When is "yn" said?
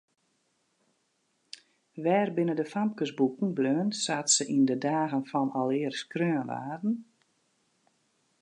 4.55-4.65